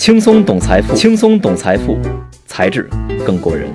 [0.00, 1.98] 轻松懂财富，轻松懂财富，
[2.46, 2.88] 才智
[3.26, 3.70] 更过人。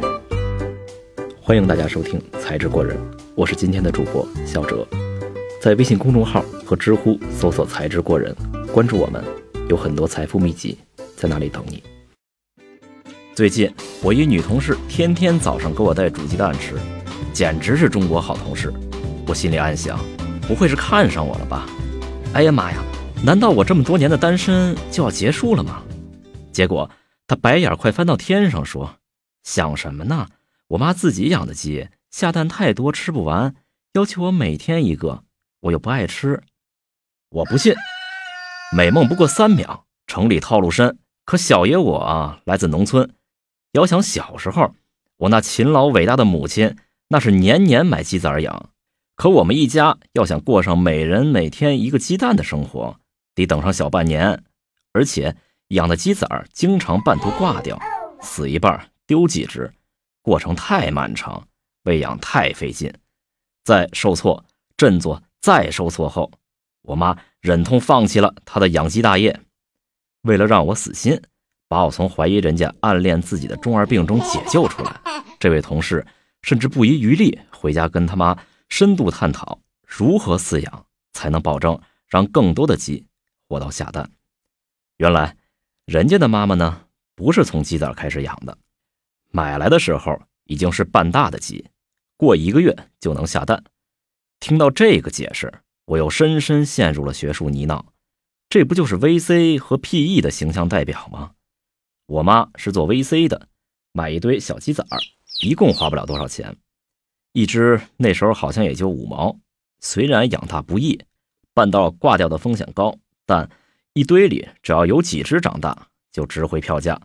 [1.39, 2.97] 欢迎大家收听《才智过人》，
[3.35, 4.87] 我是今天的主播小哲。
[5.61, 8.35] 在微信公众号和知乎搜索“才智过人”，
[8.73, 9.23] 关注我们，
[9.69, 10.75] 有很多财富秘籍
[11.15, 11.83] 在那里等你。
[13.35, 13.71] 最近，
[14.01, 16.73] 我一女同事天天早上给我带煮鸡蛋吃，
[17.33, 18.73] 简直是中国好同事。
[19.27, 19.99] 我心里暗想，
[20.47, 21.67] 不会是看上我了吧？
[22.33, 22.83] 哎呀妈呀！
[23.23, 25.83] 难道我这么多年的单身就要结束了吗？
[26.55, 26.89] 结果
[27.27, 28.99] 他白眼快翻到天上，说
[29.43, 30.29] ：“想什么呢？
[30.69, 33.53] 我妈自己养的鸡，下蛋太多吃不完，
[33.91, 35.25] 要求我每天一个，
[35.59, 36.41] 我又不爱吃。”
[37.29, 37.75] 我不信。
[38.73, 40.97] 美梦不过三秒，城里套路深。
[41.25, 43.13] 可小爷我啊，来自农村。
[43.73, 44.73] 遥想小时候，
[45.17, 46.77] 我那勤劳伟大的母亲，
[47.09, 48.69] 那是年年买鸡崽养。
[49.15, 53.01] 可我们一家要想过上每人每天一个鸡蛋的生活。
[53.33, 54.43] 得等上小半年，
[54.93, 55.35] 而且
[55.69, 57.79] 养的鸡仔儿经常半途挂掉，
[58.21, 59.73] 死一半丢几只，
[60.21, 61.47] 过程太漫长，
[61.83, 62.93] 喂养太费劲。
[63.63, 64.45] 在受挫、
[64.77, 66.31] 振作、再受挫后，
[66.83, 69.41] 我妈忍痛放弃了她的养鸡大业。
[70.21, 71.19] 为了让我死心，
[71.67, 75.01] 把我从怀疑人家暗恋自己的中二病中解救出来，
[75.39, 76.05] 这位同事
[76.43, 78.37] 甚至不遗余力回家跟他妈
[78.69, 83.07] 深度探讨如何饲养才能保证让更多的鸡。
[83.47, 84.09] 活到下蛋，
[84.97, 85.35] 原来
[85.85, 88.57] 人家的妈妈呢，不是从鸡仔开始养的，
[89.29, 91.69] 买来的时候已经是半大的鸡，
[92.17, 93.63] 过一个月就能下蛋。
[94.39, 95.53] 听到这个解释，
[95.85, 97.85] 我又深深陷入了学术泥淖。
[98.49, 101.33] 这不就是 VC 和 PE 的形象代表吗？
[102.07, 103.47] 我妈是做 VC 的，
[103.91, 104.97] 买一堆小鸡仔儿，
[105.41, 106.57] 一共花不了多少钱，
[107.33, 109.37] 一只那时候好像也就五毛。
[109.81, 110.99] 虽然养大不易，
[111.53, 112.97] 半道挂掉的风险高。
[113.27, 113.49] 但
[113.95, 116.99] 一堆里只要有几只长大，就值回票价，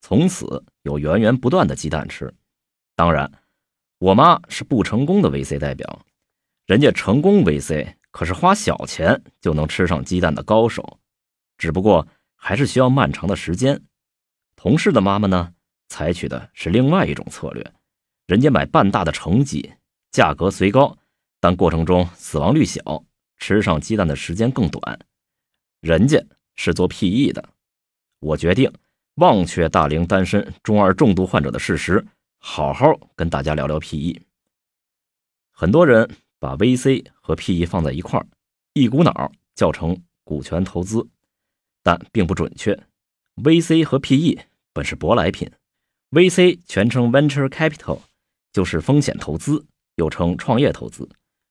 [0.00, 2.32] 从此有源源不断的鸡蛋吃。
[2.94, 3.28] 当然，
[3.98, 6.06] 我妈是不成功的 VC 代表，
[6.66, 11.00] 人家成功 VC 可是花小钱就能吃上鸡蛋的高手，
[11.58, 12.06] 只不过
[12.36, 13.82] 还是需要漫长的时间。
[14.54, 15.52] 同事的妈妈呢，
[15.88, 17.72] 采取的是另外一种策略，
[18.28, 19.72] 人家买半大的成鸡，
[20.12, 20.96] 价格虽高，
[21.40, 23.04] 但过程中死亡率小，
[23.36, 25.00] 吃上鸡蛋的时间更短。
[25.80, 26.24] 人家
[26.56, 27.48] 是做 PE 的，
[28.18, 28.72] 我决定
[29.16, 32.04] 忘却大龄单身中二重度患者的事实，
[32.38, 34.20] 好好跟大家聊聊 PE。
[35.52, 38.26] 很多人把 VC 和 PE 放在一块儿，
[38.74, 41.06] 一股脑叫成股权投资，
[41.82, 42.78] 但并不准确。
[43.36, 44.42] VC 和 PE
[44.72, 45.50] 本是舶来品
[46.10, 48.00] ，VC 全称 Venture Capital，
[48.52, 51.08] 就是风险投资，又称创业投资，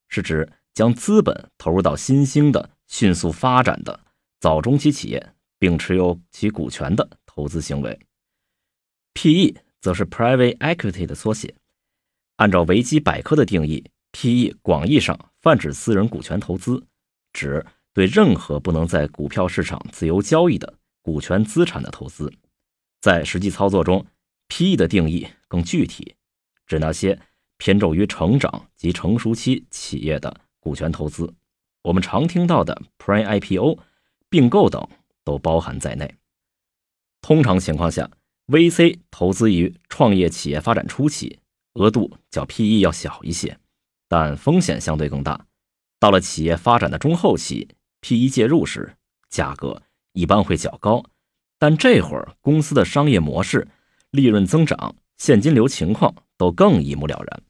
[0.08, 4.00] 是指将资本投入到新兴的、迅速发展的。
[4.46, 8.00] 早中期企业并持有其股权的投资行为
[9.16, 11.56] ，PE 则是 Private Equity 的缩写。
[12.36, 16.86] 按照维基百科的定义，PE 广义上泛指私人股权投资，
[17.34, 22.32] 指对任何不能在股票市场自由交易的股权资产的投资。
[23.02, 24.06] 在实际操作中
[24.50, 26.14] ，PE 的定义更具体，
[26.68, 27.20] 指那些
[27.58, 31.34] 偏重于成长及成熟期企业的股权投资。
[31.82, 33.80] 我们常听到的 Pre-IPO。
[34.30, 34.88] 并购等
[35.24, 36.16] 都包含在内。
[37.22, 38.10] 通常情况下
[38.48, 41.40] ，VC 投资于创业企业发展初期，
[41.74, 43.58] 额度较 PE 要小一些，
[44.08, 45.48] 但风险相对更大。
[46.00, 47.68] 到了企业发展的中后期
[48.02, 48.96] ，PE 介入时，
[49.30, 49.82] 价格
[50.14, 51.04] 一般会较高，
[51.58, 53.68] 但这会儿公司的商业模式、
[54.12, 57.44] 利润增长、现金流情况都更一目了然。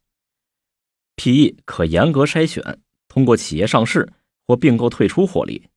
[1.17, 4.13] PE 可严格筛选，通过企业上市
[4.47, 5.69] 或并购退出获利。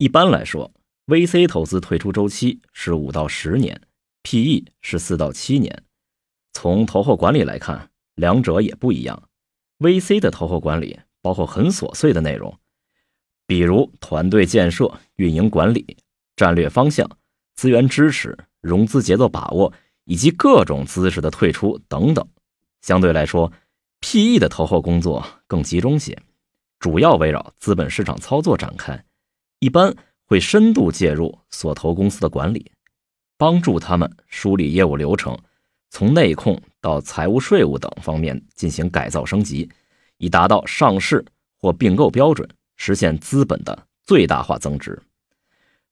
[0.00, 0.72] 一般来说
[1.08, 3.78] ，VC 投资退出周期是五到十年
[4.22, 5.84] ，PE 是四到七年。
[6.54, 9.28] 从投后管理来看，两者也不一样。
[9.78, 12.58] VC 的投后管理包括很琐碎的内容，
[13.46, 15.98] 比如团队建设、运营管理、
[16.34, 17.06] 战略方向、
[17.54, 19.70] 资源支持、融资节奏把握
[20.04, 22.26] 以及各种姿势的退出等等。
[22.80, 23.52] 相对来说
[24.00, 26.18] ，PE 的投后工作更集中些，
[26.78, 29.04] 主要围绕资本市场操作展开。
[29.60, 32.72] 一般会深度介入所投公司的管理，
[33.36, 35.38] 帮助他们梳理业务流程，
[35.90, 39.70] 从内控到财务、税务等方面进行改造升级，
[40.16, 41.22] 以达到上市
[41.58, 44.98] 或并购标准，实现资本的最大化增值。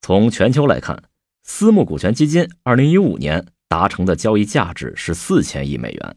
[0.01, 1.03] 从全球来看，
[1.43, 6.17] 私募股权基金2015年达成的交易价值是四千亿美元。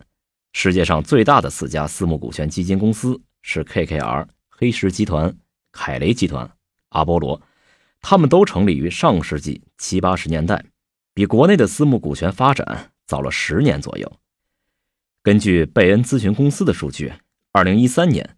[0.54, 5.36] 世界上最大的四家私募股权基金公司是 KKR、黑石集团、
[5.74, 6.50] 凯雷集团。
[6.92, 7.42] 阿波罗，
[8.00, 10.64] 他们都成立于上世纪七八十年代，
[11.14, 14.20] 比国内的私募股权发展早了十年左右。
[15.22, 17.14] 根据贝恩咨询公司的数据，
[17.52, 18.38] 二零一三年，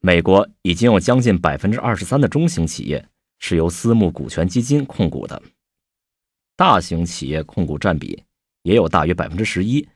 [0.00, 3.08] 美国已经有将近百分之二十三的中型企业
[3.38, 5.42] 是由私募股权基金控股的，
[6.56, 8.22] 大型企业控股占比
[8.62, 9.88] 也有大约百分之十一。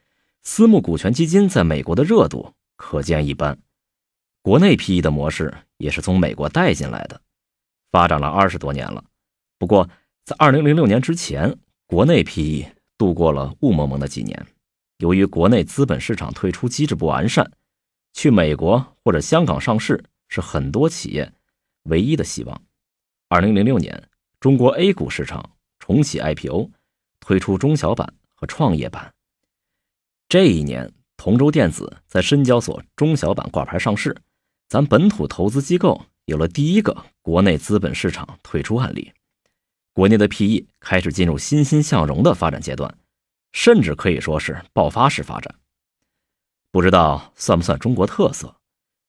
[0.43, 3.57] 私募股权基金在美国的热度可见一斑。
[4.41, 7.21] 国内 PE 的模式也是从美国带进来的，
[7.91, 9.03] 发展了二十多年了。
[9.57, 9.89] 不过，
[10.25, 14.45] 在二零零六年之前，国内 PE 度过了雾蒙蒙的几年。
[14.97, 17.51] 由于国内资本市场退出机制不完善，
[18.13, 21.31] 去美国或者香港上市是很多企业
[21.83, 22.61] 唯一的希望。
[23.29, 26.71] 二零零六年，中国 A 股市场重启 IPO，
[27.19, 29.13] 推出中小板和创业板。
[30.27, 34.15] 这一年，同洲电子在深交所中小板挂牌上市，
[34.67, 39.13] 咱本土投资机构有了第一个国内资本市场退出案例，
[39.93, 42.93] 国内的 PE 开始进入欣欣向荣的发展阶段。
[43.53, 45.55] 甚至可以说是爆发式发展，
[46.69, 48.53] 不知道算不算中国特色？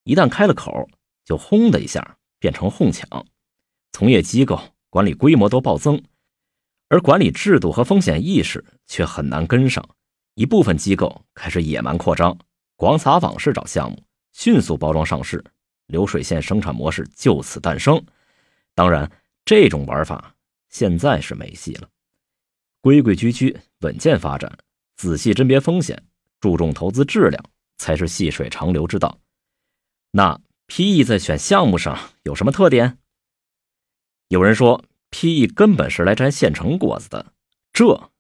[0.04, 0.88] 一旦开了口，
[1.24, 3.26] 就轰的一下变成哄抢，
[3.90, 6.00] 从业机构管理规模都暴增，
[6.88, 9.86] 而管理制度和风险意识却很难跟上。
[10.34, 12.38] 一部分机构开始野蛮扩张，
[12.76, 14.00] 广撒网式找项目，
[14.32, 15.44] 迅速包装上市，
[15.88, 18.02] 流水线生产模式就此诞生。
[18.74, 19.10] 当然，
[19.44, 20.34] 这种玩法
[20.70, 21.88] 现在是没戏了。
[22.80, 24.56] 规规矩矩、稳健发展，
[24.96, 26.00] 仔细甄别风险，
[26.40, 27.44] 注重投资质量，
[27.76, 29.18] 才是细水长流之道。
[30.12, 32.98] 那 PE 在选项目上有什么特点？
[34.28, 37.32] 有人说 PE 根本是来摘现成果子的，
[37.72, 38.10] 这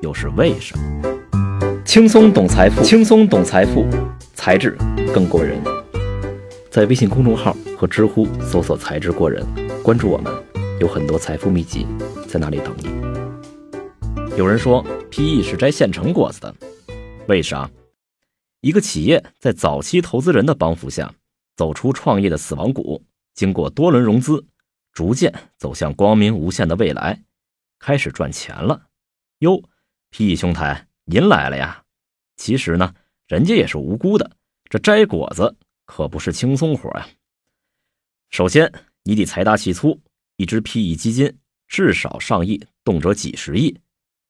[0.00, 1.82] 又是为什么？
[1.84, 3.86] 轻松懂财富，轻松懂财富，
[4.34, 4.76] 才智
[5.14, 5.85] 更过人。
[6.76, 9.42] 在微信公众号和知乎搜索“才智过人”，
[9.82, 10.30] 关注我们，
[10.78, 11.86] 有很多财富秘籍
[12.28, 14.36] 在那里等你。
[14.36, 16.54] 有人说，PE 是摘现成果子的，
[17.28, 17.70] 为啥？
[18.60, 21.10] 一个企业在早期投资人的帮扶下，
[21.56, 23.02] 走出创业的死亡谷，
[23.32, 24.44] 经过多轮融资，
[24.92, 27.22] 逐渐走向光明无限的未来，
[27.78, 28.82] 开始赚钱了。
[29.38, 29.62] 哟
[30.10, 31.84] ，PE 兄台，您来了呀！
[32.36, 32.92] 其实呢，
[33.26, 34.30] 人家也是无辜的，
[34.68, 37.08] 这摘果子可不是轻松活呀。
[38.28, 38.70] 首先，
[39.04, 39.98] 你得财大气粗，
[40.36, 43.78] 一只 PE 基金至少上亿，动辄几十亿。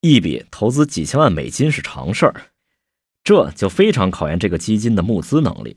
[0.03, 2.53] 一笔投资几千万美金是常事儿，
[3.25, 5.77] 这就非常考验这个基金的募资能力。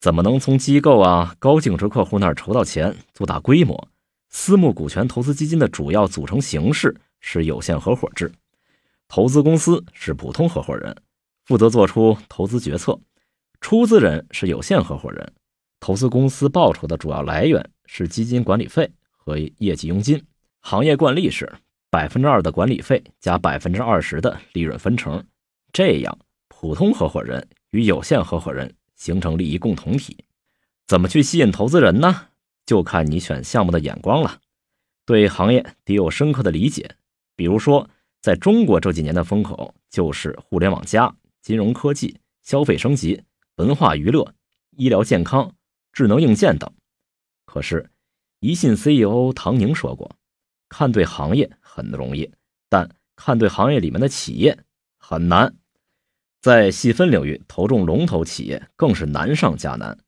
[0.00, 3.88] 怎么能从机构啊、高净值客户那儿筹到钱做大规模？
[4.30, 8.32] 私募股权投资基金的主要组成形式是有限合伙制，
[9.06, 10.96] 投资公司是普通合伙人，
[11.44, 12.98] 负责做出投资决策；
[13.62, 15.32] 出资人是有限合伙人，
[15.80, 20.22] 投资公司报酬的主要来源是基金管理费和业绩佣金。
[20.60, 21.50] 行业惯例是。
[21.88, 25.22] 百分之二的管理费加百分之二十的利润分成，
[25.74, 26.18] 这样
[26.48, 30.16] 普通合伙人与有限合伙人形成利益共同体。
[30.86, 32.28] 怎么去吸引投资人呢？
[32.64, 34.40] 就看你选项目的眼光了。
[35.04, 36.90] 对行业得有深刻的理解。
[37.36, 37.86] 比如说，
[38.22, 43.22] 在中国这几年的风口就是互联网加、金融科技、消费升级、
[43.56, 44.34] 文化娱乐、
[44.70, 45.54] 医疗健康、
[45.92, 46.72] 智能硬件等。
[47.44, 47.90] 可是，
[48.40, 50.16] 宜信 CEO 唐宁说过。
[50.68, 52.32] 看对行业很容易，
[52.70, 54.58] 但看对行业里面的企业
[54.96, 55.54] 很难。
[56.40, 59.98] 在细分领域投中龙头企业更是难上加难。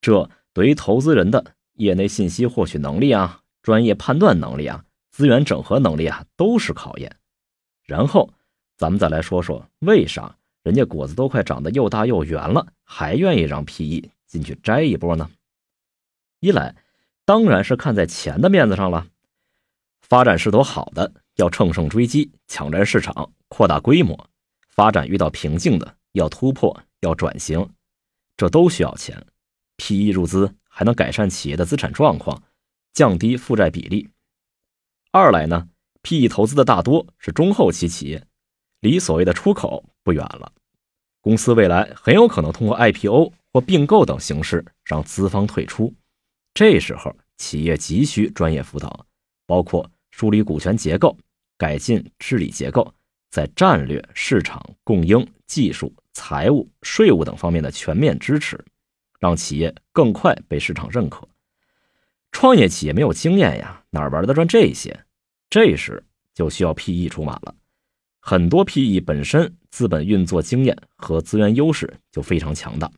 [0.00, 7.14] 这对于投资人的业内信息获取能力啊、专业判断能力啊、资源整合能力啊都是考验。
[7.84, 8.32] 然后
[8.78, 15.30] 咱们再来说说，为啥人家果子都快长得又大又圆了，还愿意让 PE 进去摘一波呢？
[16.40, 16.74] 一来
[17.26, 19.06] 当然是看在钱的面子上了。
[20.00, 24.16] 发展势头好的要乘胜追击，抢占市场，扩大规模；
[24.70, 27.68] 发展遇到瓶颈的要突破，要转型，
[28.36, 29.26] 这都需要钱。
[29.76, 32.42] PE 入资还能改善企业的资产状况，
[32.94, 34.08] 降低负债比例。
[35.10, 35.68] 二来呢
[36.02, 38.26] ，PE 投资的大多是中后期企业，
[38.84, 40.52] 离所谓的出口不远了。
[41.20, 45.92] 公司未来很有可能通过 IPO 或并购等形式让资方退出，
[46.54, 49.04] 这时候企业急需专业辅导，
[49.46, 49.90] 包括。
[50.16, 51.18] 梳理股权结构，
[51.58, 52.94] 改进治理结构，
[53.32, 58.64] 在战略、市场、供应、技术、财务、税务等方面的全面支持，
[59.18, 61.26] 让企业更快被市场认可。
[62.30, 65.04] 创业企业没有经验呀，哪玩得转这些？
[65.50, 66.00] 这时
[66.32, 67.52] 就需要 PE 出马了。
[68.26, 72.90] 很多 PE 本身资本运作经验和资源优势就非常强大。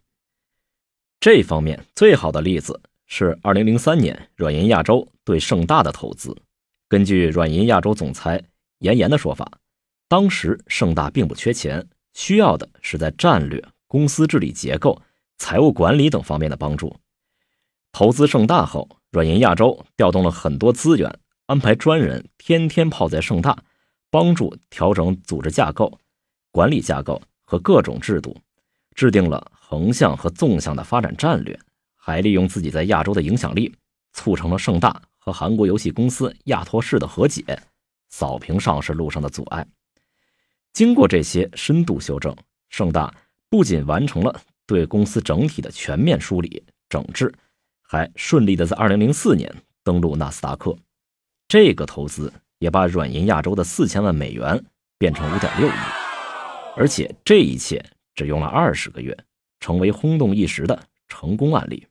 [1.18, 6.32] 这方面最好的例子是2003年软银亚洲对盛大的投资。
[6.86, 8.40] 根据软银亚洲总裁
[8.78, 9.50] 严岩的说法，
[10.06, 15.02] 当时盛大并不缺钱，需要的是在战略、公司治理结构、
[15.38, 16.94] 财务管理等方面的帮助。
[17.90, 23.64] 投资盛大后，软银亚洲调动了很多资源，安排专人天天泡在盛大，
[24.16, 26.00] 帮助调整组织架构、
[26.50, 28.34] 管理架构和各种制度，
[28.94, 31.60] 制定了横向和纵向的发展战略，
[31.96, 33.70] 还利用自己在亚洲的影响力，
[34.14, 37.44] 促成了盛大和韩国游戏公司亚托士的和解，
[38.08, 39.66] 扫平上市路上的阻碍。
[40.72, 42.34] 经过这些深度修正，
[42.70, 43.14] 盛大
[43.50, 47.30] 不仅完成了对公司整体的全面梳理整治，
[47.82, 49.54] 还顺利的在2004年
[49.84, 50.74] 登陆纳斯达克。
[51.46, 54.64] 这个投资也把软银亚洲的四千万美元
[54.98, 55.72] 变成5.6亿，
[56.76, 57.84] 而且这一切
[58.14, 59.16] 只用了二十个月，
[59.60, 61.86] 成为轰动一时的成功案例。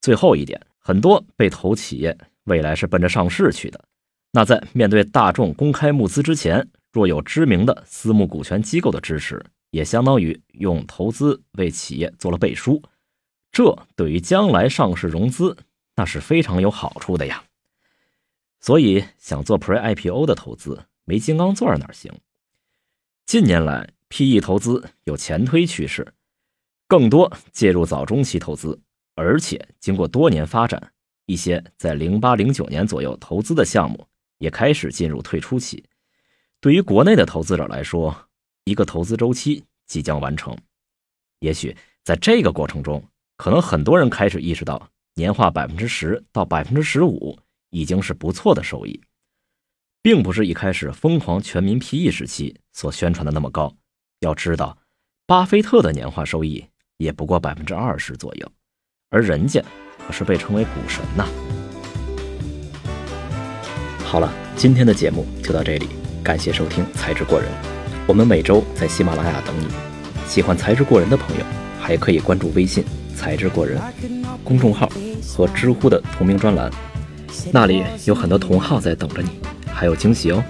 [0.00, 3.84] 最后一点，很多被投企业未来是奔着上市去的，
[4.32, 6.68] 那在面对大众公开募资之前。
[6.92, 9.40] 若有知名的私募股权机构的支持，
[9.70, 12.82] 也相当于用投资为企业做了背书，
[13.52, 15.56] 这对于将来上市融资
[15.94, 17.44] 那是非常有好处的呀。
[18.60, 22.12] 所以想做 Pre IPO 的投资，没金刚钻哪行？
[23.26, 26.12] 近年来 PE 投资有前推趋势，
[26.86, 28.80] 更多介入早中期投资，
[29.14, 30.92] 而且经过多年发展，
[31.26, 34.06] 一些在零八零九年左右投资的项目
[34.38, 35.84] 也开始进入退出期。
[36.60, 38.28] 对于国内的投资者来说，
[38.64, 40.54] 一个投资周期即将完成。
[41.38, 41.74] 也许
[42.04, 43.02] 在这个过程中，
[43.36, 47.38] 可能很多人开始意识到，年化百分之十到百分之十五
[47.70, 49.00] 已经是不错的收益，
[50.02, 53.74] 并不是一开始疯狂全民 PE 时期所宣传的那么高。
[54.20, 54.76] 要知道，
[55.26, 56.64] 巴菲特的年化收益
[56.98, 58.52] 也不过百分之二十左右，
[59.08, 59.62] 而人家
[60.06, 61.26] 可是被称为股神呐。
[64.04, 65.88] 好了，今天的节目就到这里。
[66.22, 67.48] 感谢收听《才智过人》，
[68.06, 69.68] 我们每周在喜马拉雅等你。
[70.26, 71.44] 喜欢《才智过人》的朋友，
[71.80, 72.84] 还可以关注微信
[73.16, 73.80] “才智过人”
[74.44, 74.86] 公众号
[75.26, 76.70] 和知乎的同名专栏，
[77.52, 79.28] 那里有很多同好在等着你，
[79.72, 80.42] 还有惊喜哦。